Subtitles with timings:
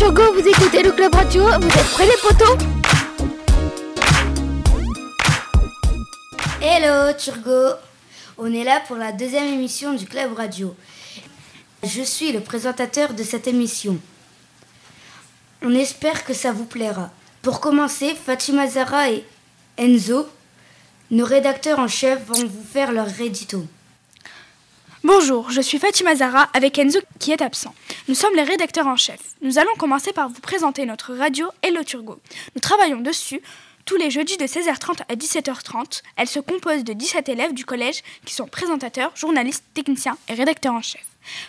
[0.00, 2.56] Turgo, vous écoutez le Club Radio, vous êtes prêts les potos
[6.62, 7.76] Hello Turgo
[8.38, 10.74] On est là pour la deuxième émission du Club Radio.
[11.82, 13.98] Je suis le présentateur de cette émission.
[15.60, 17.10] On espère que ça vous plaira.
[17.42, 19.22] Pour commencer, Fatima Zara et
[19.76, 20.26] Enzo,
[21.10, 23.66] nos rédacteurs en chef, vont vous faire leur rédito.
[25.02, 27.74] Bonjour, je suis Fatima Zara avec Enzo qui est absent.
[28.06, 29.18] Nous sommes les rédacteurs en chef.
[29.40, 32.20] Nous allons commencer par vous présenter notre radio Hello Turgo.
[32.54, 33.40] Nous travaillons dessus
[33.86, 36.02] tous les jeudis de 16h30 à 17h30.
[36.18, 40.74] Elle se compose de 17 élèves du collège qui sont présentateurs, journalistes, techniciens et rédacteurs
[40.74, 41.04] en chef.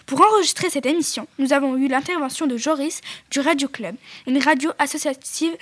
[0.06, 3.95] Pour enregistrer cette émission, nous avons eu l'intervention de Joris du Radio Club,
[4.28, 5.58] une radio associative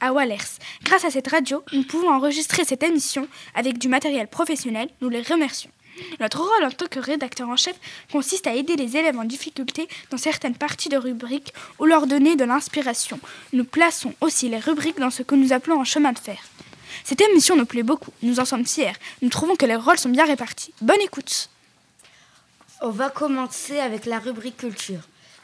[0.00, 0.58] à Wallers.
[0.82, 4.88] Grâce à cette radio, nous pouvons enregistrer cette émission avec du matériel professionnel.
[5.00, 5.70] Nous les remercions.
[6.20, 7.76] Notre rôle en tant que rédacteur en chef
[8.10, 12.36] consiste à aider les élèves en difficulté dans certaines parties de rubriques ou leur donner
[12.36, 13.20] de l'inspiration.
[13.52, 16.38] Nous plaçons aussi les rubriques dans ce que nous appelons un chemin de fer.
[17.04, 18.92] Cette émission nous plaît beaucoup, nous en sommes fiers.
[19.22, 20.72] Nous trouvons que les rôles sont bien répartis.
[20.80, 21.48] Bonne écoute.
[22.80, 25.00] On va commencer avec la rubrique culture.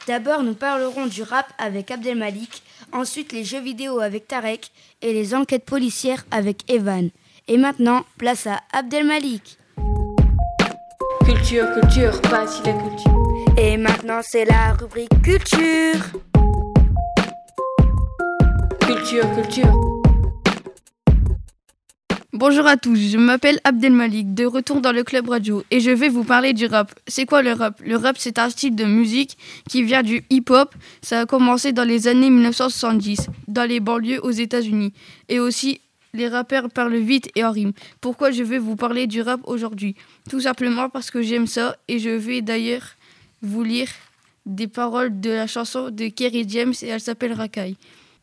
[0.07, 5.35] D'abord, nous parlerons du rap avec Abdelmalik, ensuite les jeux vidéo avec Tarek et les
[5.35, 7.09] enquêtes policières avec Evan.
[7.47, 9.58] Et maintenant, place à Abdelmalik.
[11.29, 13.55] Culture, culture, pas si la culture.
[13.55, 16.01] Et maintenant, c'est la rubrique culture.
[18.81, 19.71] Culture, culture.
[22.33, 26.09] Bonjour à tous, je m'appelle Abdelmalik, de retour dans le club radio et je vais
[26.09, 26.91] vous parler du rap.
[27.05, 27.79] C'est quoi le rap?
[27.85, 29.37] Le rap c'est un style de musique
[29.69, 30.73] qui vient du hip-hop.
[31.03, 34.93] Ça a commencé dans les années 1970, dans les banlieues aux États-Unis.
[35.27, 35.79] Et aussi,
[36.13, 37.73] les rappeurs parlent vite et en rime.
[38.01, 39.95] Pourquoi je vais vous parler du rap aujourd'hui?
[40.29, 42.95] Tout simplement parce que j'aime ça et je vais d'ailleurs
[43.41, 43.89] vous lire
[44.45, 47.77] des paroles de la chanson de Kerry James et elle s'appelle Racaille.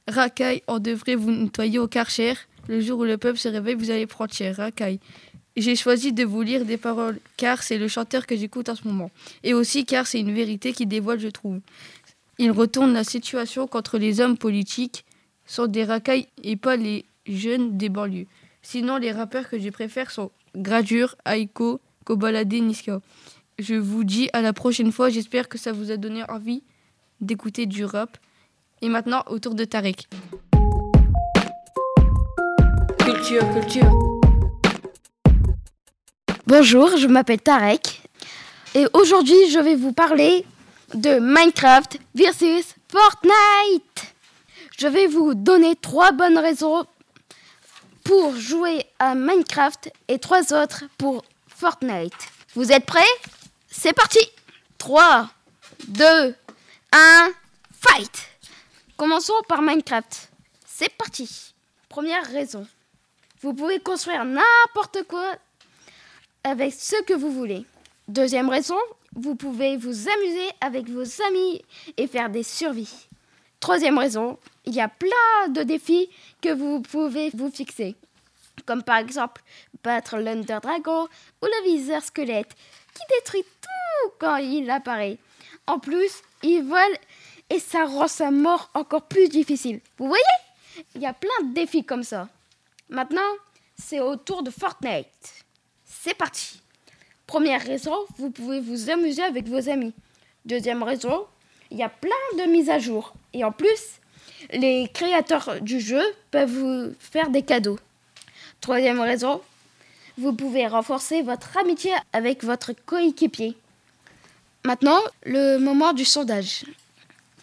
[0.09, 2.35] Racaille, on devrait vous nettoyer au karcher.
[2.69, 4.57] Le jour où le peuple se réveille, vous allez prendre cher.
[4.57, 5.01] Racaille.
[5.57, 8.87] J'ai choisi de vous lire des paroles car c'est le chanteur que j'écoute en ce
[8.87, 9.11] moment.
[9.43, 11.61] Et aussi car c'est une vérité qui dévoile, je trouve.
[12.39, 15.05] Il retourne la situation contre les hommes politiques
[15.47, 18.27] sont des racailles et pas les jeunes des banlieues.
[18.63, 23.01] Sinon, les rappeurs que je préfère sont Gradure, Aiko, Kobalade, Niska.
[23.59, 25.09] Je vous dis à la prochaine fois.
[25.09, 26.63] J'espère que ça vous a donné envie
[27.21, 28.19] d'écouter du rap.
[28.83, 30.09] Et maintenant, autour de Tarek.
[32.99, 34.17] Culture, culture.
[36.49, 38.03] Bonjour, je m'appelle Tarek
[38.77, 40.45] et aujourd'hui je vais vous parler
[40.95, 44.15] de Minecraft versus Fortnite.
[44.79, 46.85] Je vais vous donner trois bonnes raisons
[48.07, 52.15] pour jouer à Minecraft et trois autres pour Fortnite.
[52.55, 53.01] Vous êtes prêts?
[53.69, 54.21] C'est parti
[54.79, 55.29] 3,
[55.89, 56.35] 2,
[56.93, 57.31] 1,
[57.73, 58.29] fight
[58.97, 60.31] Commençons par Minecraft.
[60.65, 61.55] C'est parti
[61.89, 62.67] Première raison.
[63.43, 65.35] Vous pouvez construire n'importe quoi
[66.45, 67.67] avec ce que vous voulez.
[68.07, 68.79] Deuxième raison,
[69.17, 71.61] vous pouvez vous amuser avec vos amis
[71.97, 73.09] et faire des survies.
[73.59, 76.11] Troisième raison, il y a plein de défis
[76.43, 77.95] que vous pouvez vous fixer.
[78.65, 79.43] Comme par exemple
[79.85, 82.55] battre l'Under Dragon ou le viseur squelette
[82.95, 85.19] qui détruit tout quand il apparaît.
[85.67, 86.97] En plus, il vole
[87.51, 89.81] et ça rend sa mort encore plus difficile.
[89.99, 90.23] Vous voyez?
[90.95, 92.29] Il y a plein de défis comme ça.
[92.89, 93.21] Maintenant,
[93.79, 95.45] c'est au tour de Fortnite.
[95.85, 96.61] C'est parti.
[97.27, 99.93] Première raison, vous pouvez vous amuser avec vos amis.
[100.45, 101.27] Deuxième raison,
[101.71, 103.15] il y a plein de mises à jour.
[103.33, 104.01] Et en plus,
[104.53, 107.79] les créateurs du jeu peuvent vous faire des cadeaux.
[108.61, 109.41] Troisième raison,
[110.19, 113.57] vous pouvez renforcer votre amitié avec votre coéquipier.
[114.65, 116.65] Maintenant, le moment du sondage.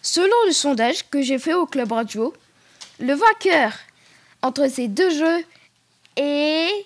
[0.02, 2.34] Selon le sondage que j'ai fait au Club Radio,
[3.00, 3.72] le vainqueur
[4.42, 5.44] entre ces deux jeux
[6.16, 6.84] est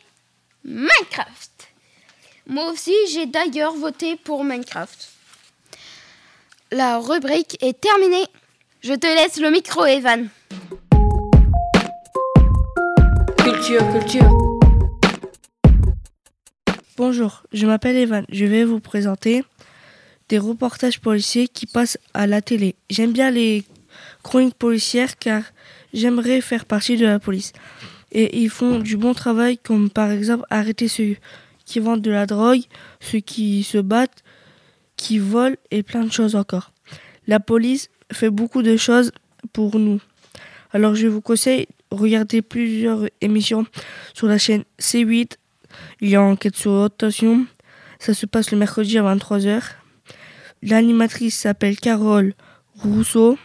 [0.64, 1.68] Minecraft.
[2.46, 5.08] Moi aussi, j'ai d'ailleurs voté pour Minecraft.
[6.70, 8.26] La rubrique est terminée.
[8.80, 10.28] Je te laisse le micro, Evan.
[13.36, 14.30] Culture, culture.
[16.96, 18.24] Bonjour, je m'appelle Evan.
[18.28, 19.42] Je vais vous présenter
[20.28, 22.76] des reportages policiers qui passent à la télé.
[22.88, 23.64] J'aime bien les
[24.22, 25.42] chroniques policières car
[25.92, 27.52] j'aimerais faire partie de la police.
[28.12, 31.16] Et ils font du bon travail comme par exemple arrêter ceux
[31.64, 32.62] qui vendent de la drogue,
[33.00, 34.22] ceux qui se battent,
[34.96, 36.70] qui volent et plein de choses encore.
[37.26, 39.12] La police fait beaucoup de choses
[39.52, 40.00] pour nous.
[40.72, 43.66] Alors je vous conseille regarder plusieurs émissions
[44.14, 45.32] sur la chaîne C8.
[46.00, 47.46] Il y a Enquête sur haute tension.
[47.98, 49.62] Ça se passe le mercredi à 23h.
[50.62, 52.34] L'animatrice s'appelle Carole
[52.74, 53.38] Rousseau.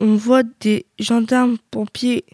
[0.00, 2.24] on voit des gendarmes, pompiers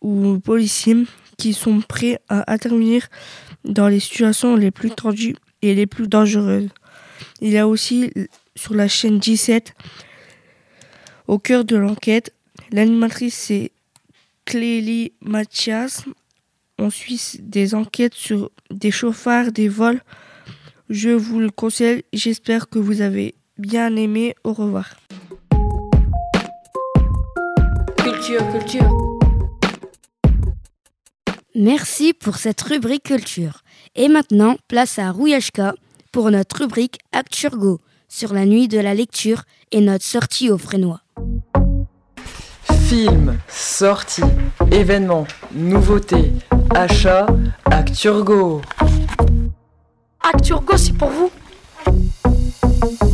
[0.00, 1.04] ou policiers
[1.36, 3.06] qui sont prêts à intervenir
[3.64, 6.68] dans les situations les plus tendues et les plus dangereuses.
[7.40, 8.12] Il y a aussi
[8.54, 9.74] sur la chaîne 17,
[11.28, 12.32] au cœur de l'enquête,
[12.70, 13.72] l'animatrice c'est
[14.44, 16.04] Clélie Mathias.
[16.78, 20.00] On suit des enquêtes sur des chauffards, des vols.
[20.88, 24.34] Je vous le conseille, j'espère que vous avez bien aimé.
[24.44, 24.96] Au revoir.
[27.96, 28.90] Culture, culture.
[31.54, 33.62] Merci pour cette rubrique culture.
[33.94, 35.74] Et maintenant, place à Rouyashka
[36.12, 39.42] pour notre rubrique Acturgo sur la nuit de la lecture
[39.72, 41.00] et notre sortie au Frénois.
[42.88, 44.22] Films, sorties,
[44.70, 46.32] événements, nouveautés,
[46.74, 47.26] achats,
[47.64, 48.62] Acturgo.
[50.22, 51.30] Acturgo, c'est pour vous.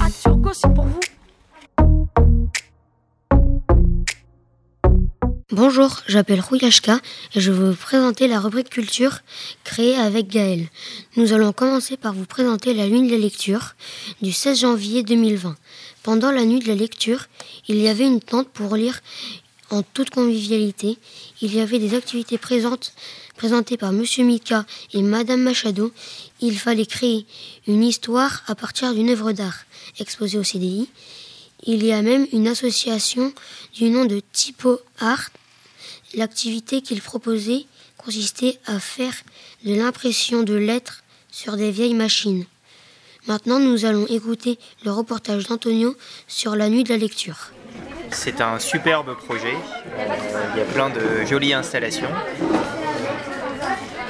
[0.00, 1.00] Acturgo, c'est pour vous.
[5.52, 6.98] Bonjour, j'appelle Rouyashka
[7.34, 9.18] et je vais vous présenter la rubrique culture
[9.64, 10.66] créée avec Gaël.
[11.16, 13.74] Nous allons commencer par vous présenter la nuit de la lecture
[14.22, 15.54] du 16 janvier 2020.
[16.02, 17.26] Pendant la nuit de la lecture,
[17.68, 19.00] il y avait une tente pour lire
[19.68, 20.96] en toute convivialité.
[21.42, 24.64] Il y avait des activités présentées par Monsieur Mika
[24.94, 25.92] et Madame Machado.
[26.40, 27.26] Il fallait créer
[27.66, 29.66] une histoire à partir d'une œuvre d'art
[29.98, 30.88] exposée au CDI.
[31.64, 33.34] Il y a même une association
[33.74, 35.28] du nom de Typo Art.
[36.14, 37.64] L'activité qu'il proposait
[37.96, 39.14] consistait à faire
[39.64, 42.44] de l'impression de lettres sur des vieilles machines.
[43.28, 45.94] Maintenant, nous allons écouter le reportage d'Antonio
[46.26, 47.52] sur la nuit de la lecture.
[48.10, 49.54] C'est un superbe projet.
[50.54, 52.10] Il y a plein de jolies installations.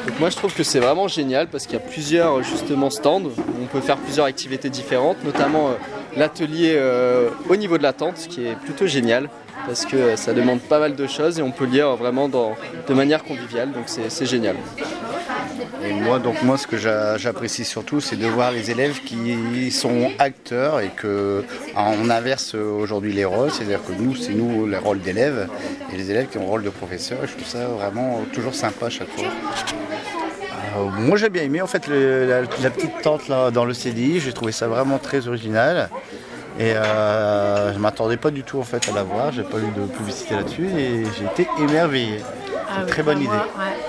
[0.06, 3.22] Donc moi je trouve que c'est vraiment génial parce qu'il y a plusieurs justement stands
[3.22, 3.32] où
[3.62, 5.74] on peut faire plusieurs activités différentes, notamment euh,
[6.16, 9.28] l'atelier euh, au niveau de la tente, ce qui est plutôt génial
[9.66, 13.22] parce que ça demande pas mal de choses et on peut lire vraiment de manière
[13.22, 14.56] conviviale, donc c'est génial.
[15.84, 19.70] Et moi, donc moi, ce que j'a- j'apprécie surtout, c'est de voir les élèves qui
[19.70, 21.44] sont acteurs et que
[21.76, 25.48] ah, on inverse aujourd'hui les rôles, c'est-à-dire que nous, c'est nous les rôles d'élèves
[25.92, 27.18] et les élèves qui ont le rôle de professeurs.
[27.24, 29.24] Et je trouve ça vraiment toujours sympa à chaque fois.
[30.76, 33.74] Euh, moi, j'ai bien aimé en fait le- la, la petite tente là dans le
[33.74, 34.20] CDI.
[34.20, 35.90] J'ai trouvé ça vraiment très original.
[36.58, 39.32] Et euh, je m'attendais pas du tout en fait à la voir.
[39.32, 42.20] J'ai pas eu de publicité là-dessus et j'ai été émerveillé.
[42.74, 43.30] C'est une très bonne idée.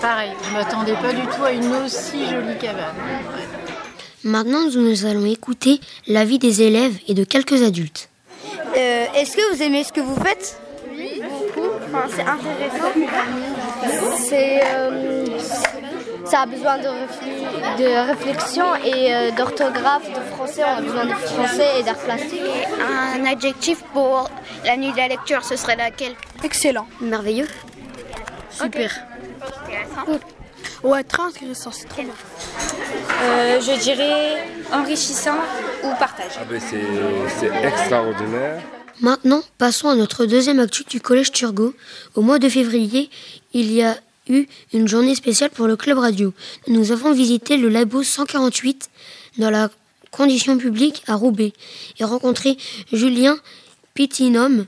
[0.02, 2.96] pareil, je m'attendais pas du tout à une aussi jolie cabane.
[4.26, 8.10] Maintenant, nous allons écouter l'avis des élèves et de quelques adultes.
[8.78, 10.60] Euh, Est-ce que vous aimez ce que vous faites?
[10.96, 11.68] Oui, beaucoup.
[11.94, 12.92] Enfin, c'est intéressant.
[14.18, 15.26] C'est, euh,
[16.25, 16.84] ça a besoin de,
[17.81, 20.64] de réflexion et euh, d'orthographe, de français.
[20.64, 22.42] On a besoin de français et d'art plastique.
[23.16, 24.30] Un adjectif pour
[24.66, 26.14] la nuit de la lecture, ce serait laquelle?
[26.44, 26.88] Excellent.
[27.02, 27.48] Merveilleux.
[28.50, 28.92] Super.
[30.84, 32.14] Ouais, très intéressant, c'est trop bien.
[33.22, 35.38] Euh, je dirais enrichissant
[35.84, 36.31] ou partage.
[36.40, 36.81] Ah ben c'est
[37.40, 38.62] c'est extraordinaire.
[39.02, 41.74] Maintenant, passons à notre deuxième actu du Collège Turgot.
[42.16, 43.10] Au mois de février,
[43.54, 43.96] il y a
[44.28, 46.34] eu une journée spéciale pour le Club Radio.
[46.68, 48.90] Nous avons visité le labo 148
[49.38, 49.70] dans la
[50.12, 51.53] condition publique à Roubaix
[52.00, 52.58] et rencontré
[52.92, 53.38] Julien
[53.94, 54.65] Pitinum,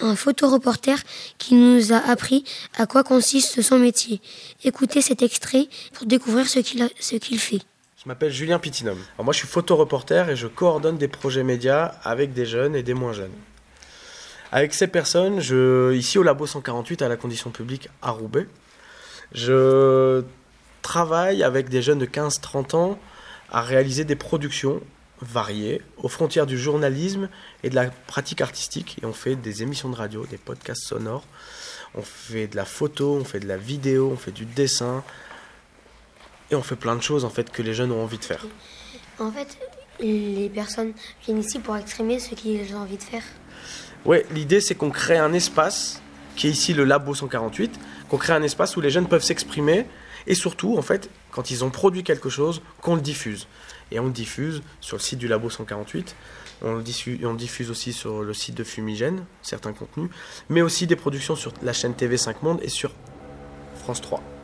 [0.00, 0.96] un photoreporter
[1.38, 2.44] qui nous a appris
[2.76, 4.20] à quoi consiste son métier.
[4.64, 7.60] Écoutez cet extrait pour découvrir ce qu'il fait.
[8.00, 8.96] Je m'appelle Julien Pitinum.
[9.16, 12.82] Alors moi, je suis photoreporter et je coordonne des projets médias avec des jeunes et
[12.82, 13.32] des moins jeunes.
[14.52, 15.40] Avec ces personnes,
[15.94, 18.46] ici au Labo 148 à la condition publique à Roubaix,
[19.32, 20.22] je
[20.82, 22.98] travaille avec des jeunes de 15-30 ans
[23.50, 24.80] à réaliser des productions
[25.20, 27.28] variées aux frontières du journalisme
[27.62, 28.98] et de la pratique artistique.
[29.02, 31.24] Et on fait des émissions de radio, des podcasts sonores,
[31.94, 35.02] on fait de la photo, on fait de la vidéo, on fait du dessin,
[36.50, 38.46] et on fait plein de choses en fait que les jeunes ont envie de faire.
[39.18, 39.58] En fait,
[40.00, 40.92] les personnes
[41.24, 43.24] viennent ici pour exprimer ce qu'ils ont envie de faire.
[44.04, 46.00] Ouais, l'idée c'est qu'on crée un espace
[46.38, 47.78] qui est ici le Labo 148,
[48.08, 49.86] qu'on crée un espace où les jeunes peuvent s'exprimer
[50.28, 53.48] et surtout en fait quand ils ont produit quelque chose qu'on le diffuse.
[53.90, 56.14] Et on le diffuse sur le site du Labo 148,
[56.62, 60.10] on diffuse, on diffuse aussi sur le site de Fumigène, certains contenus,
[60.48, 62.92] mais aussi des productions sur la chaîne TV 5 Monde et sur
[63.74, 64.37] France 3.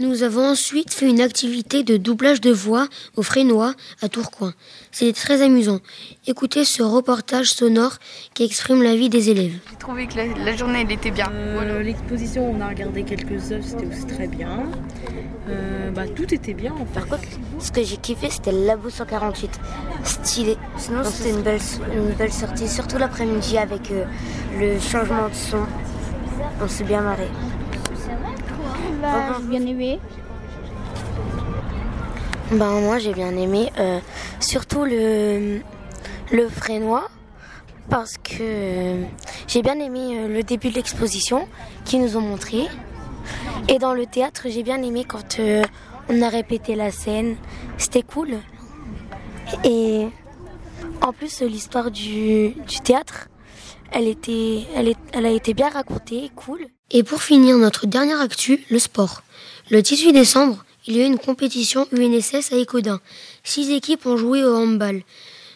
[0.00, 2.86] Nous avons ensuite fait une activité de doublage de voix
[3.16, 4.52] au Frénois à Tourcoing.
[4.92, 5.80] C'était très amusant.
[6.28, 7.96] Écoutez ce reportage sonore
[8.32, 9.54] qui exprime la vie des élèves.
[9.68, 11.28] J'ai trouvé que la, la journée elle était bien.
[11.32, 14.62] Euh, L'exposition, on a regardé quelques œuvres, c'était aussi très bien.
[15.48, 17.00] Euh, bah, tout était bien en fait.
[17.00, 17.24] Par contre,
[17.58, 19.50] ce que j'ai kiffé, c'était le Labo 148.
[20.04, 20.56] Stylé.
[20.76, 21.60] Sinon, c'était une belle,
[21.92, 24.04] une belle sortie, surtout l'après-midi avec euh,
[24.60, 25.66] le changement de son.
[26.62, 27.26] On s'est bien marré.
[29.40, 30.00] J'ai bien aimé.
[32.50, 34.00] Ben, moi, j'ai bien aimé euh,
[34.40, 35.60] surtout le,
[36.32, 37.08] le Frénois
[37.90, 39.04] parce que euh,
[39.46, 41.46] j'ai bien aimé euh, le début de l'exposition
[41.84, 42.66] qu'ils nous ont montré.
[43.68, 45.62] Et dans le théâtre, j'ai bien aimé quand euh,
[46.08, 47.36] on a répété la scène.
[47.76, 48.38] C'était cool.
[49.64, 50.08] Et
[51.02, 53.28] en plus, l'histoire du, du théâtre,
[53.92, 56.66] elle, était, elle, est, elle a été bien racontée, cool.
[56.90, 59.22] Et pour finir notre dernière actu, le sport.
[59.70, 63.00] Le 18 décembre, il y a eu une compétition UNSS à Écodin.
[63.44, 65.02] Six équipes ont joué au handball.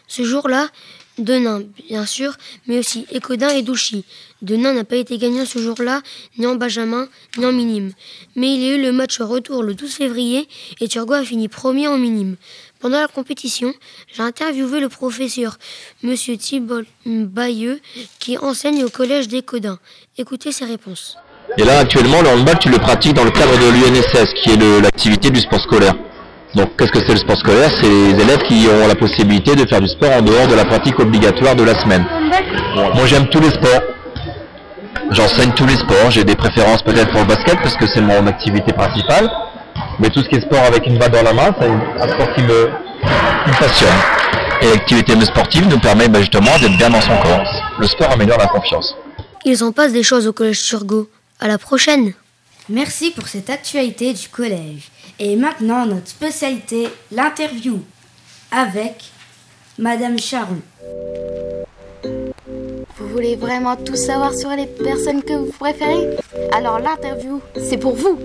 [0.08, 0.68] Ce jour-là,
[1.16, 2.36] Denain, bien sûr,
[2.66, 4.04] mais aussi Écodin et Douchy.
[4.42, 6.02] Denain n'a pas été gagnant ce jour-là,
[6.36, 7.08] ni en Benjamin,
[7.38, 7.92] ni en minime.
[8.36, 10.48] Mais il y a eu le match retour le 12 février
[10.80, 12.36] et Turgot a fini premier en minime.
[12.82, 13.72] Pendant la compétition,
[14.12, 15.56] j'ai interviewé le professeur,
[16.02, 17.80] Monsieur Thibault Bayeux,
[18.18, 19.78] qui enseigne au collège d'Écodin.
[20.18, 21.16] Écoutez ses réponses.
[21.58, 24.80] Et là, actuellement, le handball, tu le pratiques dans le cadre de l'UNSS, qui est
[24.82, 25.94] l'activité du sport scolaire.
[26.56, 27.70] Donc, qu'est-ce que c'est le sport scolaire?
[27.80, 30.64] C'est les élèves qui ont la possibilité de faire du sport en dehors de la
[30.64, 32.04] pratique obligatoire de la semaine.
[32.74, 33.82] Moi, j'aime tous les sports.
[35.12, 36.10] J'enseigne tous les sports.
[36.10, 39.30] J'ai des préférences peut-être pour le basket, parce que c'est mon activité principale.
[39.98, 42.34] Mais tout ce qui est sport avec une balle dans la main, c'est un sport
[42.34, 42.70] qui me,
[43.44, 43.88] qui me passionne.
[44.62, 47.74] Et l'activité sportive nous permet ben, justement d'être bien dans son corps.
[47.78, 48.96] Le sport améliore la confiance.
[49.44, 51.08] Ils en passent des choses au collège Turgot.
[51.40, 52.12] À la prochaine
[52.68, 54.90] Merci pour cette actualité du collège.
[55.18, 57.82] Et maintenant, notre spécialité, l'interview
[58.52, 59.10] avec
[59.78, 60.60] Madame Charon.
[62.04, 66.16] Vous voulez vraiment tout savoir sur les personnes que vous préférez?
[66.52, 68.20] Alors l'interview, c'est pour vous.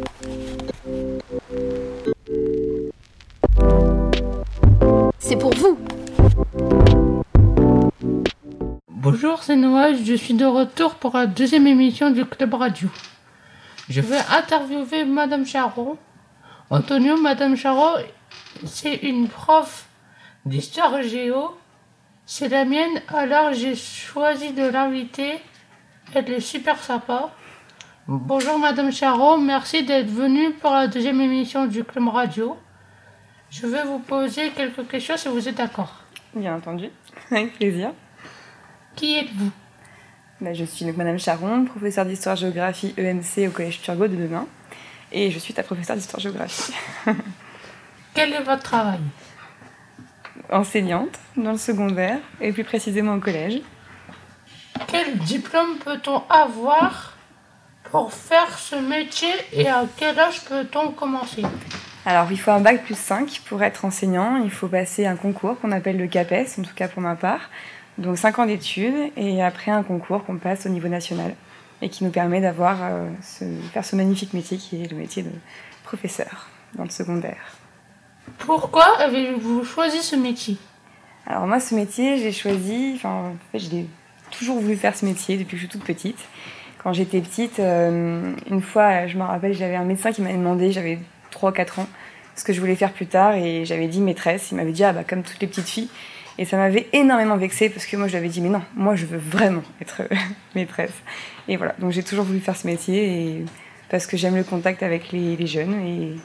[9.57, 12.89] Noël, je suis de retour pour la deuxième émission du Club Radio.
[13.89, 15.97] Je vais interviewer Madame Charon.
[16.69, 18.03] Antonio, Madame Charon,
[18.65, 19.87] c'est une prof
[20.45, 21.57] d'histoire géo.
[22.25, 25.39] C'est la mienne, alors j'ai choisi de l'inviter.
[26.13, 27.31] Elle est super sympa.
[28.07, 32.55] Bonjour Madame Charon, merci d'être venue pour la deuxième émission du Club Radio.
[33.49, 36.03] Je vais vous poser quelques questions si vous êtes d'accord.
[36.35, 36.89] Bien entendu,
[37.31, 37.91] avec plaisir.
[38.97, 39.51] Qui êtes-vous?
[40.41, 44.47] Bah, je suis donc Madame Charon, professeure d'histoire-géographie EMC au Collège Turgot de demain.
[45.11, 46.73] Et je suis ta professeure d'histoire-géographie.
[48.15, 48.99] Quel est votre travail?
[50.51, 53.61] Enseignante dans le secondaire et plus précisément au collège.
[54.87, 57.15] Quel diplôme peut-on avoir
[57.91, 61.43] pour faire ce métier et à quel âge peut-on commencer?
[62.05, 64.37] Alors, il faut un bac plus 5 pour être enseignant.
[64.37, 67.49] Il faut passer un concours qu'on appelle le CAPES, en tout cas pour ma part.
[67.97, 71.33] Donc 5 ans d'études et après un concours qu'on passe au niveau national
[71.81, 75.23] et qui nous permet d'avoir euh, ce, faire ce magnifique métier qui est le métier
[75.23, 75.31] de
[75.83, 77.57] professeur dans le secondaire.
[78.39, 80.57] Pourquoi avez-vous choisi ce métier?
[81.25, 83.85] Alors moi, ce métier, j'ai choisi, enfin, en fait, j'ai
[84.31, 86.19] toujours voulu faire ce métier depuis que je suis toute petite.
[86.83, 90.71] Quand j'étais petite, euh, une fois, je me rappelle, j'avais un médecin qui m'avait demandé,
[90.71, 90.99] j'avais
[91.33, 91.87] 3-4 ans,
[92.35, 94.51] ce que je voulais faire plus tard et j'avais dit maîtresse.
[94.51, 95.89] Il m'avait dit, ah bah comme toutes les petites filles.
[96.37, 98.95] Et ça m'avait énormément vexée parce que moi, je lui avais dit, mais non, moi,
[98.95, 100.03] je veux vraiment être
[100.55, 100.93] maîtresse.
[101.47, 103.45] Et voilà, donc j'ai toujours voulu faire ce métier et
[103.89, 106.15] parce que j'aime le contact avec les, les jeunes et,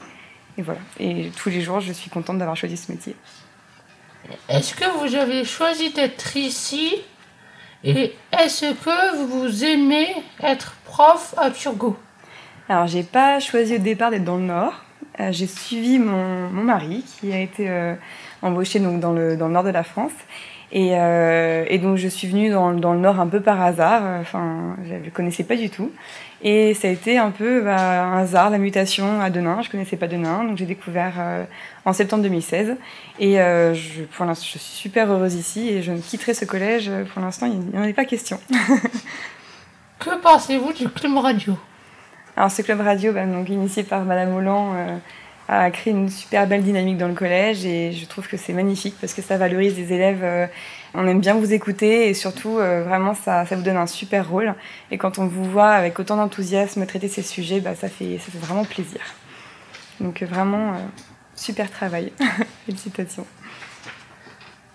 [0.57, 0.81] et voilà.
[0.99, 3.15] Et tous les jours, je suis contente d'avoir choisi ce métier.
[4.49, 6.93] Est-ce que vous avez choisi d'être ici
[7.83, 11.97] et est-ce que vous aimez être prof à Turgot?
[12.69, 14.73] Alors, j'ai pas choisi au départ d'être dans le Nord.
[15.19, 17.95] Euh, j'ai suivi mon, mon mari qui a été euh,
[18.43, 20.11] embauché donc, dans, le, dans le nord de la France.
[20.71, 24.01] Et, euh, et donc, je suis venue dans, dans le Nord un peu par hasard.
[24.21, 25.91] Enfin, je ne connaissais pas du tout.
[26.41, 29.61] Et ça a été un peu bah, un hasard, la mutation à Denain.
[29.61, 31.43] Je connaissais pas Denain, donc j'ai découvert euh,
[31.85, 32.75] en septembre 2016.
[33.19, 36.45] Et euh, je, pour l'instant, je suis super heureuse ici et je ne quitterai ce
[36.45, 36.91] collège.
[37.13, 38.39] Pour l'instant, il n'y en est pas question.
[40.03, 41.57] Que pensez-vous du club radio?
[42.35, 44.97] Alors ce club radio, bah, donc, initié par Madame Holland, euh,
[45.47, 48.95] a créé une super belle dynamique dans le collège et je trouve que c'est magnifique
[48.99, 50.23] parce que ça valorise les élèves.
[50.23, 50.47] euh,
[50.93, 54.29] on aime bien vous écouter et surtout, euh, vraiment, ça, ça vous donne un super
[54.29, 54.53] rôle.
[54.91, 58.31] Et quand on vous voit avec autant d'enthousiasme traiter ces sujets, bah, ça, fait, ça
[58.31, 59.01] fait vraiment plaisir.
[59.99, 60.75] Donc vraiment,
[61.35, 62.13] super travail.
[62.65, 63.25] Félicitations.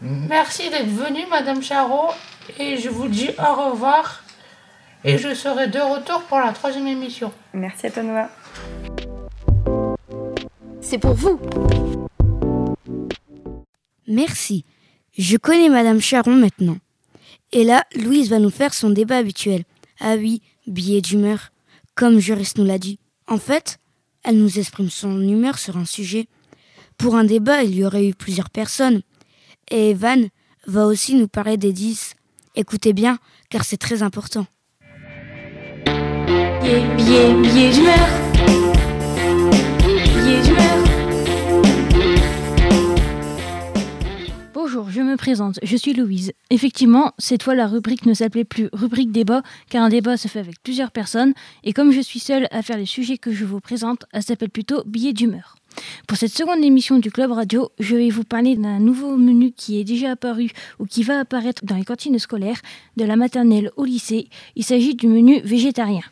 [0.00, 2.10] Merci d'être venue, Madame Charot,
[2.58, 4.22] et je vous dis au revoir.
[5.04, 7.32] Et je serai de retour pour la troisième émission.
[7.54, 8.28] Merci à toi, Noah.
[10.90, 11.38] C'est pour vous.
[14.06, 14.64] Merci.
[15.18, 16.78] Je connais Madame Charon maintenant.
[17.52, 19.64] Et là, Louise va nous faire son débat habituel.
[20.00, 21.50] Ah oui, billet d'humeur.
[21.94, 22.98] Comme Juriste nous l'a dit.
[23.26, 23.76] En fait,
[24.24, 26.26] elle nous exprime son humeur sur un sujet.
[26.96, 29.02] Pour un débat, il y aurait eu plusieurs personnes.
[29.70, 30.30] Et Evan
[30.66, 32.14] va aussi nous parler des 10.
[32.56, 33.18] Écoutez bien,
[33.50, 34.46] car c'est très important.
[35.84, 38.08] Billet, billet, billet d'humeur.
[40.24, 40.77] Billet d'humeur.
[44.78, 46.30] Bonjour, je me présente, je suis Louise.
[46.50, 50.38] Effectivement, cette fois la rubrique ne s'appelait plus rubrique débat, car un débat se fait
[50.38, 53.58] avec plusieurs personnes, et comme je suis seule à faire les sujets que je vous
[53.58, 55.56] présente, elle s'appelle plutôt billet d'humeur.
[56.06, 59.80] Pour cette seconde émission du Club Radio, je vais vous parler d'un nouveau menu qui
[59.80, 62.60] est déjà apparu ou qui va apparaître dans les cantines scolaires,
[62.96, 64.28] de la maternelle au lycée.
[64.54, 66.02] Il s'agit du menu végétarien.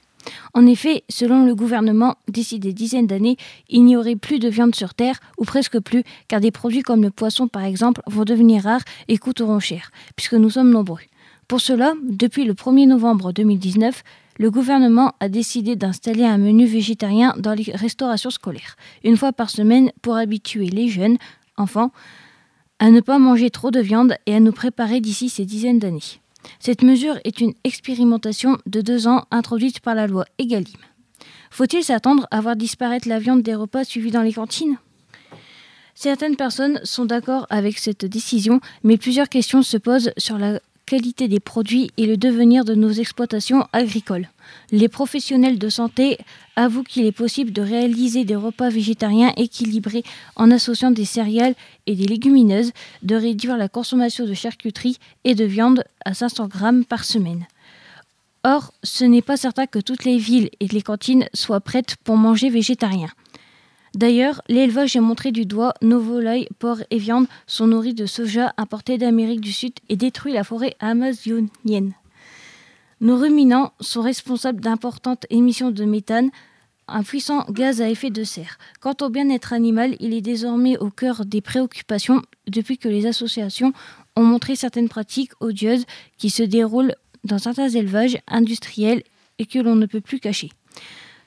[0.55, 3.37] En effet, selon le gouvernement, d'ici des dizaines d'années,
[3.69, 7.03] il n'y aurait plus de viande sur Terre, ou presque plus, car des produits comme
[7.03, 11.01] le poisson par exemple vont devenir rares et coûteront cher, puisque nous sommes nombreux.
[11.49, 14.03] Pour cela, depuis le 1er novembre 2019,
[14.39, 19.51] le gouvernement a décidé d'installer un menu végétarien dans les restaurations scolaires, une fois par
[19.51, 21.19] semaine pour habituer les jeunes,
[21.57, 21.93] enfants,
[22.79, 26.21] à ne pas manger trop de viande et à nous préparer d'ici ces dizaines d'années.
[26.61, 30.77] Cette mesure est une expérimentation de deux ans introduite par la loi Egalim.
[31.51, 34.79] Faut-il s'attendre à voir disparaître la viande des repas suivis dans les cantines?
[35.95, 41.27] Certaines personnes sont d'accord avec cette décision, mais plusieurs questions se posent sur la qualité
[41.27, 44.29] des produits et le devenir de nos exploitations agricoles.
[44.71, 46.19] Les professionnels de santé
[46.55, 50.05] avouent qu'il est possible de réaliser des repas végétariens équilibrés
[50.37, 55.45] en associant des céréales et des légumineuses, de réduire la consommation de charcuterie et de
[55.45, 57.47] viande à 500 grammes par semaine.
[58.45, 62.17] Or, ce n'est pas certain que toutes les villes et les cantines soient prêtes pour
[62.17, 63.09] manger végétarien.
[63.97, 65.73] D'ailleurs, l'élevage est montré du doigt.
[65.81, 70.35] Nos volailles, porcs et viandes sont nourris de soja importé d'Amérique du Sud et détruit
[70.35, 71.95] la forêt amazonienne.
[73.01, 76.31] Nos ruminants sont responsables d'importantes émissions de méthane,
[76.89, 78.59] un puissant gaz à effet de serre.
[78.81, 83.73] Quant au bien-être animal, il est désormais au cœur des préoccupations depuis que les associations
[84.15, 85.87] ont montré certaines pratiques odieuses
[86.19, 89.03] qui se déroulent dans certains élevages industriels
[89.39, 90.51] et que l'on ne peut plus cacher.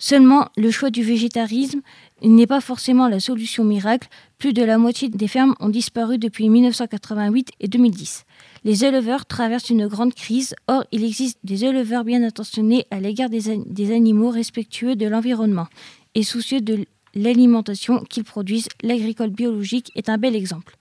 [0.02, 1.82] Seulement, le choix du végétarisme
[2.24, 4.08] n'est pas forcément la solution miracle.
[4.38, 8.24] Plus de la moitié des fermes ont disparu depuis 1988 et 2010.
[8.64, 10.56] Les éleveurs traversent une grande crise.
[10.70, 15.68] Or, il existe des éleveurs bien intentionnés à l'égard des, animaux respectueux de l'environnement
[16.16, 18.70] et soucieux de l'alimentation qu'ils produisent.
[18.82, 20.78] L'agricole biologique est un bel exemple.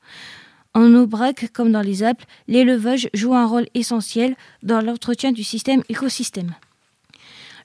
[0.75, 5.83] En Aubrac, comme dans les Alpes, l'élevage joue un rôle essentiel dans l'entretien du système
[5.89, 6.55] écosystème.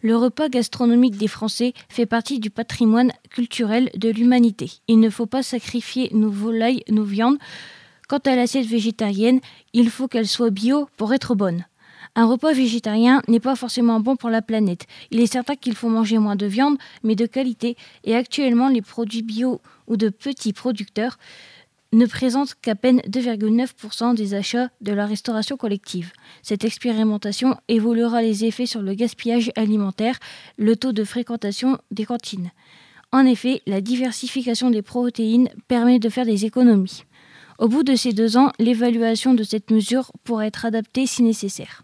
[0.06, 4.70] Le repas gastronomique des Français fait partie du patrimoine culturel de l'humanité.
[4.90, 7.38] Il ne faut pas sacrifier nos volailles, nos viandes.
[8.10, 9.40] Quant à l'assiette végétarienne,
[9.72, 11.66] il faut qu'elle soit bio pour être bonne.
[12.16, 14.88] Un repas végétarien n'est pas forcément bon pour la planète.
[15.10, 18.82] Il est certain qu'il faut manger moins de viande, mais de qualité, et actuellement les
[18.82, 21.18] produits bio ou de petits producteurs
[21.94, 26.12] ne présentent qu'à peine 2,9% des achats de la restauration collective.
[26.42, 30.20] Cette expérimentation évoluera les effets sur le gaspillage alimentaire,
[30.58, 32.52] le taux de fréquentation des cantines.
[33.12, 37.04] En effet, la diversification des protéines permet de faire des économies.
[37.60, 41.84] Au bout de ces deux ans, l'évaluation de cette mesure pourra être adaptée si nécessaire.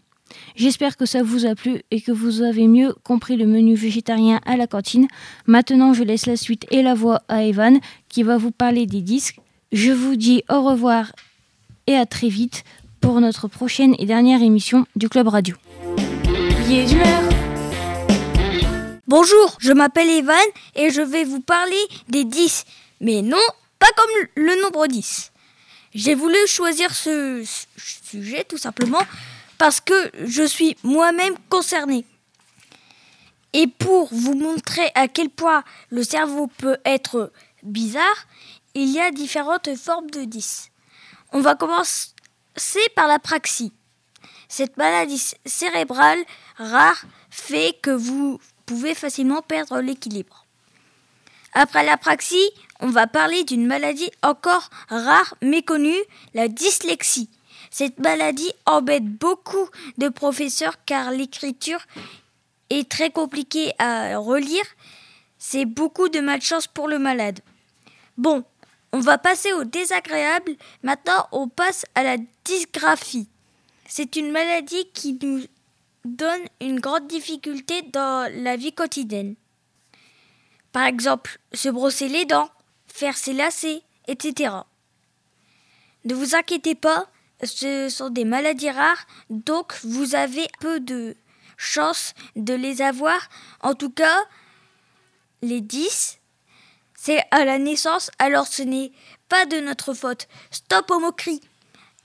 [0.56, 4.40] J'espère que ça vous a plu et que vous avez mieux compris le menu végétarien
[4.44, 5.06] à la cantine.
[5.46, 9.02] Maintenant, je laisse la suite et la voix à Evan qui va vous parler des
[9.02, 9.40] disques
[9.72, 11.12] je vous dis au revoir
[11.86, 12.64] et à très vite
[13.00, 15.56] pour notre prochaine et dernière émission du Club Radio.
[19.06, 20.36] Bonjour, je m'appelle Evan
[20.74, 22.64] et je vais vous parler des 10.
[23.00, 23.38] Mais non,
[23.78, 25.32] pas comme le nombre 10.
[25.94, 27.44] J'ai voulu choisir ce
[27.76, 29.02] sujet tout simplement
[29.58, 32.04] parce que je suis moi-même concerné.
[33.52, 37.32] Et pour vous montrer à quel point le cerveau peut être
[37.64, 38.26] bizarre,
[38.74, 40.70] il y a différentes formes de 10.
[41.32, 42.12] On va commencer
[42.94, 43.72] par la praxie.
[44.48, 46.18] Cette maladie cérébrale
[46.56, 50.46] rare fait que vous pouvez facilement perdre l'équilibre.
[51.52, 56.02] Après la praxie, on va parler d'une maladie encore rare, méconnue,
[56.34, 57.28] la dyslexie.
[57.70, 61.86] Cette maladie embête beaucoup de professeurs car l'écriture
[62.70, 64.64] est très compliquée à relire
[65.38, 67.40] C'est beaucoup de malchance pour le malade.
[68.16, 68.44] Bon,
[68.92, 70.56] on va passer au désagréable.
[70.82, 73.28] Maintenant, on passe à la dysgraphie.
[73.88, 75.42] C'est une maladie qui nous
[76.04, 79.34] donne une grande difficulté dans la vie quotidienne.
[80.72, 82.50] Par exemple, se brosser les dents,
[82.86, 84.54] faire ses lacets, etc.
[86.04, 87.08] Ne vous inquiétez pas,
[87.42, 91.16] ce sont des maladies rares, donc vous avez peu de
[91.56, 93.28] chance de les avoir.
[93.60, 94.16] En tout cas,
[95.42, 96.19] les 10,
[97.02, 98.92] c'est à la naissance, alors ce n'est
[99.30, 100.28] pas de notre faute.
[100.50, 101.40] Stop aux moqueries.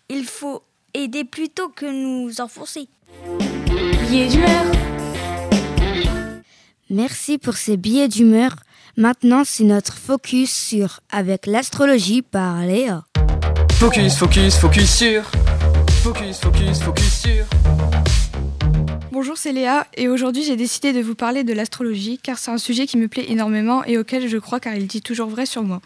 [0.08, 2.88] Il faut aider plutôt que nous enfoncer.
[4.08, 4.66] Billets d'humeur.
[6.90, 8.56] Merci pour ces billets d'humeur.
[8.96, 13.04] Maintenant, c'est notre focus sur avec l'astrologie par Léa.
[13.74, 15.24] Focus, focus, focus sur.
[16.04, 17.46] Focus, focus, focus sur.
[19.16, 22.58] Bonjour, c'est Léa et aujourd'hui j'ai décidé de vous parler de l'astrologie car c'est un
[22.58, 25.64] sujet qui me plaît énormément et auquel je crois car il dit toujours vrai sur
[25.64, 25.80] moi.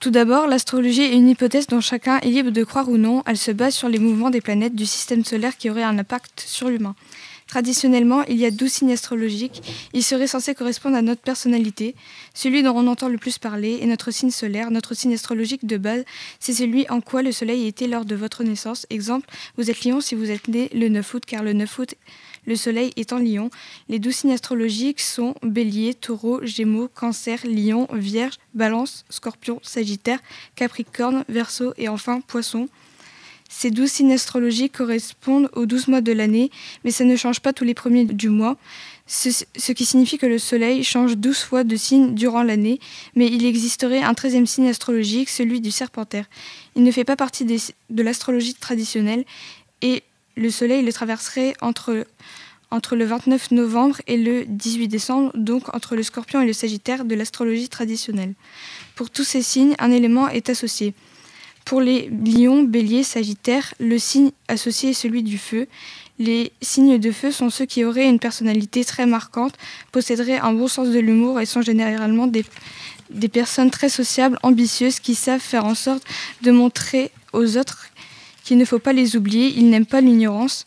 [0.00, 3.22] Tout d'abord, l'astrologie est une hypothèse dont chacun est libre de croire ou non.
[3.24, 6.44] Elle se base sur les mouvements des planètes du système solaire qui auraient un impact
[6.46, 6.94] sur l'humain.
[7.46, 9.62] Traditionnellement, il y a 12 signes astrologiques.
[9.94, 11.94] Ils seraient censés correspondre à notre personnalité.
[12.34, 14.70] Celui dont on entend le plus parler est notre signe solaire.
[14.70, 16.04] Notre signe astrologique de base,
[16.38, 18.86] c'est celui en quoi le soleil était lors de votre naissance.
[18.90, 19.26] Exemple,
[19.56, 21.94] vous êtes lion si vous êtes né le 9 août, car le 9 août,
[22.48, 23.50] le soleil est en lion.
[23.88, 30.18] Les 12 signes astrologiques sont bélier, taureau, gémeaux, cancer, lion, vierge, balance, scorpion, sagittaire,
[30.56, 32.68] capricorne, verseau et enfin poisson.
[33.50, 36.50] Ces douze signes astrologiques correspondent aux douze mois de l'année,
[36.84, 38.56] mais ça ne change pas tous les premiers du mois,
[39.06, 42.78] ce, qui signifie que le Soleil change douze fois de signe durant l'année,
[43.14, 46.26] mais il existerait un treizième signe astrologique, celui du Serpentaire.
[46.76, 49.24] Il ne fait pas partie de l'astrologie traditionnelle,
[49.80, 50.02] et
[50.38, 52.04] le Soleil le traverserait entre,
[52.94, 57.14] le 29 novembre et le 18 décembre, donc entre le Scorpion et le Sagittaire de
[57.14, 58.34] l'astrologie traditionnelle.
[58.94, 60.94] Pour tous ces signes, un élément est associé.
[61.64, 65.66] Pour les lions, béliers, sagittaires, le signe associé est celui du feu.
[66.18, 69.54] Les signes de feu sont ceux qui auraient une personnalité très marquante,
[69.92, 75.14] posséderaient un bon sens de l'humour et sont généralement des personnes très sociables, ambitieuses, qui
[75.14, 76.02] savent faire en sorte
[76.42, 77.87] de montrer aux autres
[78.48, 80.64] qu'il ne faut pas les oublier, ils n'aiment pas l'ignorance.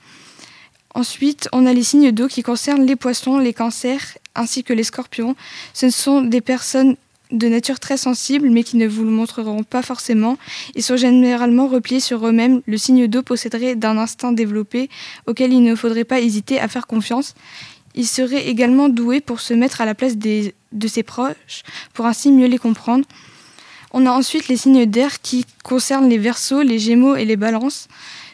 [0.94, 4.84] Ensuite, on a les signes d'eau qui concernent les poissons, les cancers ainsi que les
[4.84, 5.36] scorpions.
[5.74, 6.96] Ce sont des personnes
[7.32, 10.38] de nature très sensible, mais qui ne vous le montreront pas forcément.
[10.76, 12.62] Ils sont généralement repliés sur eux-mêmes.
[12.68, 14.88] Le signe d'eau posséderait d'un instinct développé
[15.26, 17.34] auquel il ne faudrait pas hésiter à faire confiance.
[17.96, 21.64] Il serait également doué pour se mettre à la place de ses proches,
[21.96, 23.06] pour ainsi mieux les comprendre.
[23.94, 27.88] On a ensuite les signes d'air qui concernent les versos, les gémeaux et les balances.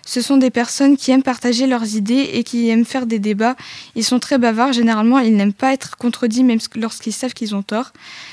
[0.06, 3.58] Ce sont des personnes qui aiment partager leurs idées et qui aiment faire des débats.
[3.96, 7.62] Ils sont très bavards, généralement ils n'aiment pas être contredits même lorsqu'ils savent qu'ils ont
[7.62, 7.92] tort.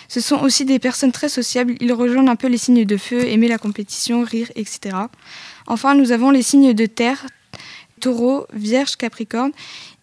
[0.08, 3.26] Ce sont aussi des personnes très sociables, ils rejoignent un peu les signes de feu,
[3.26, 4.96] aimer la compétition, rire, etc.
[5.66, 7.26] Enfin, nous avons les signes de terre,
[7.98, 9.50] taureau, vierge, capricorne.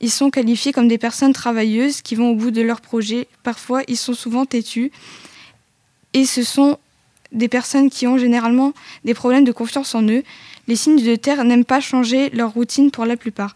[0.02, 3.30] Ils sont qualifiés comme des personnes travailleuses qui vont au bout de leur projet.
[3.44, 4.92] Parfois, ils sont souvent têtus.
[6.14, 6.80] Et ce sont
[7.32, 8.74] des personnes qui ont généralement
[9.06, 10.24] des problèmes de confiance en eux.
[10.68, 13.56] Les signes de terre n'aiment pas changer leur routine pour la plupart.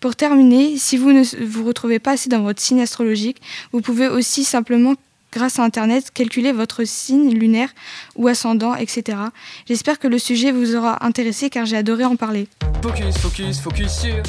[0.00, 3.40] Pour terminer, si vous ne vous retrouvez pas assez dans votre signe astrologique,
[3.72, 4.94] vous pouvez aussi simplement,
[5.32, 7.70] grâce à Internet, calculer votre signe lunaire
[8.14, 9.18] ou ascendant, etc.
[9.66, 12.48] J'espère que le sujet vous aura intéressé car j'ai adoré en parler.
[12.82, 14.22] Focus, focus, focus sur.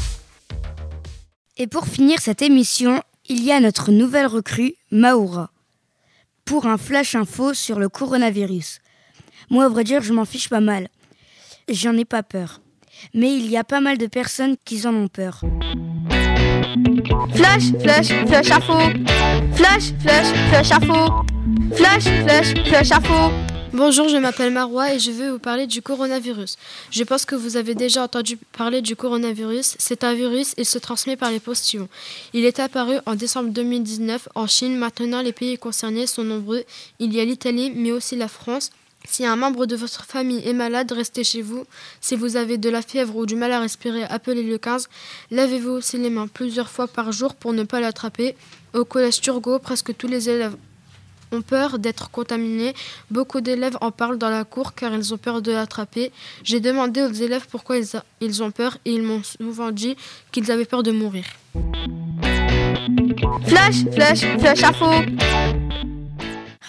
[1.57, 5.49] Et pour finir cette émission, il y a notre nouvelle recrue, Maura,
[6.45, 8.79] pour un flash info sur le coronavirus.
[9.49, 10.89] Moi, à vrai dire, je m'en fiche pas mal.
[11.69, 12.60] J'en ai pas peur.
[13.13, 15.41] Mais il y a pas mal de personnes qui en ont peur.
[17.33, 18.73] Flash, flash, flash info.
[19.53, 21.23] Flash, flash, flash info.
[21.75, 23.31] Flash, flash, flash info.
[23.71, 26.57] Bonjour, je m'appelle Marois et je vais vous parler du coronavirus.
[26.91, 29.75] Je pense que vous avez déjà entendu parler du coronavirus.
[29.77, 31.88] C'est un virus, il se transmet par les postillons.
[32.33, 34.77] Il est apparu en décembre 2019 en Chine.
[34.77, 36.63] Maintenant, les pays concernés sont nombreux.
[36.99, 38.71] Il y a l'Italie, mais aussi la France.
[39.05, 41.65] Si un membre de votre famille est malade, restez chez vous.
[42.01, 44.89] Si vous avez de la fièvre ou du mal à respirer, appelez le 15.
[45.31, 48.36] Lavez-vous aussi les mains plusieurs fois par jour pour ne pas l'attraper.
[48.73, 50.55] Au collège Turgot, presque tous les élèves
[51.31, 52.73] ont peur d'être contaminés.
[53.10, 56.12] Beaucoup d'élèves en parlent dans la cour car ils ont peur de l'attraper.
[56.43, 59.95] J'ai demandé aux élèves pourquoi ils, a- ils ont peur et ils m'ont souvent dit
[60.31, 61.25] qu'ils avaient peur de mourir.
[63.47, 64.86] Flash, flash, flash info.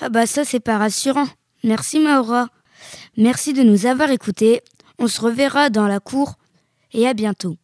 [0.00, 1.26] Ah bah ça, c'est pas rassurant.
[1.64, 2.48] Merci Maura.
[3.16, 4.62] Merci de nous avoir écoutés.
[4.98, 6.34] On se reverra dans la cour
[6.92, 7.56] et à bientôt.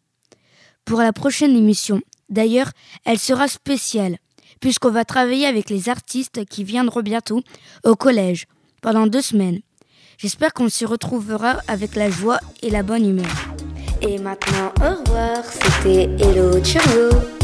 [0.85, 2.70] Pour la prochaine émission, d'ailleurs,
[3.04, 4.18] elle sera spéciale,
[4.61, 7.42] puisqu'on va travailler avec les artistes qui viendront bientôt
[7.85, 8.46] au collège
[8.83, 9.61] pendant deux semaines.
[10.18, 13.33] J'espère qu'on s'y retrouvera avec la joie et la bonne humeur.
[14.02, 17.43] Et maintenant, au revoir, c'était Hello Churro.